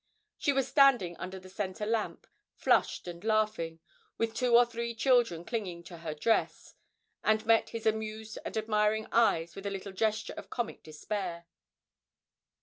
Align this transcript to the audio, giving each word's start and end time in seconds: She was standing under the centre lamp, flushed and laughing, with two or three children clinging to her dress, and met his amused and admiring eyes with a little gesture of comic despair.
She 0.39 0.51
was 0.51 0.67
standing 0.67 1.15
under 1.17 1.37
the 1.39 1.47
centre 1.47 1.85
lamp, 1.85 2.25
flushed 2.55 3.07
and 3.07 3.23
laughing, 3.23 3.81
with 4.17 4.33
two 4.33 4.55
or 4.55 4.65
three 4.65 4.95
children 4.95 5.45
clinging 5.45 5.83
to 5.83 5.99
her 5.99 6.15
dress, 6.15 6.73
and 7.23 7.45
met 7.45 7.69
his 7.69 7.85
amused 7.85 8.39
and 8.43 8.57
admiring 8.57 9.05
eyes 9.11 9.55
with 9.55 9.67
a 9.67 9.69
little 9.69 9.91
gesture 9.93 10.33
of 10.37 10.49
comic 10.49 10.81
despair. 10.81 11.45